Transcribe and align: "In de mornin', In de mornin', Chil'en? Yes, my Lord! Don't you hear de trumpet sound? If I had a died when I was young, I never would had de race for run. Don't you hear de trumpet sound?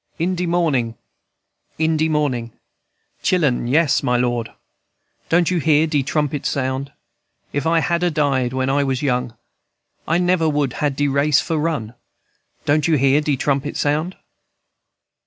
"In 0.17 0.33
de 0.33 0.47
mornin', 0.47 0.95
In 1.77 1.95
de 1.95 2.09
mornin', 2.09 2.53
Chil'en? 3.21 3.67
Yes, 3.69 4.01
my 4.01 4.17
Lord! 4.17 4.51
Don't 5.29 5.51
you 5.51 5.59
hear 5.59 5.85
de 5.85 6.01
trumpet 6.01 6.43
sound? 6.47 6.91
If 7.53 7.67
I 7.67 7.81
had 7.81 8.01
a 8.01 8.09
died 8.09 8.51
when 8.51 8.67
I 8.67 8.83
was 8.83 9.03
young, 9.03 9.37
I 10.07 10.17
never 10.17 10.49
would 10.49 10.73
had 10.81 10.95
de 10.95 11.07
race 11.07 11.39
for 11.39 11.57
run. 11.59 11.93
Don't 12.65 12.87
you 12.87 12.95
hear 12.95 13.21
de 13.21 13.37
trumpet 13.37 13.77
sound? 13.77 14.15